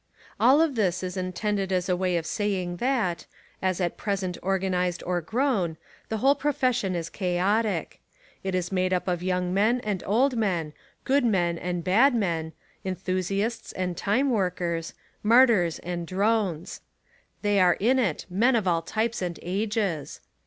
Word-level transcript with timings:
All 0.39 0.61
of 0.61 0.73
this 0.73 1.03
Is 1.03 1.15
intended 1.15 1.71
as 1.71 1.87
a 1.87 1.95
way 1.95 2.17
of 2.17 2.25
saying 2.25 2.77
that, 2.77 3.27
as 3.61 3.79
at 3.79 3.97
present 3.97 4.35
organised 4.41 5.03
or 5.05 5.21
grown, 5.21 5.77
the 6.09 6.17
whole 6.17 6.33
profession 6.33 6.95
Is 6.95 7.07
chaotic. 7.07 8.01
It 8.43 8.55
Is 8.55 8.71
made 8.71 8.93
up 8.93 9.07
of 9.07 9.21
young 9.21 9.53
men 9.53 9.79
and 9.81 10.01
old 10.07 10.35
men, 10.35 10.73
good 11.03 11.23
men 11.23 11.59
and 11.59 11.83
bad 11.83 12.15
men, 12.15 12.53
enthusiasts 12.83 13.73
and 13.73 13.95
time 13.95 14.31
workers, 14.31 14.95
martyrs 15.21 15.77
and 15.77 16.07
drones. 16.07 16.81
They 17.43 17.59
are 17.59 17.77
In 17.79 17.99
It, 17.99 18.25
men 18.27 18.55
of 18.55 18.67
all 18.67 18.81
types 18.81 19.21
and 19.21 19.37
ages. 19.43 20.19